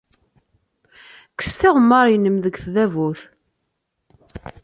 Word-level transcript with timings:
Kkes 1.31 1.51
tiɣemmar-nnem 1.59 2.37
seg 2.43 2.55
tdabut. 2.63 3.21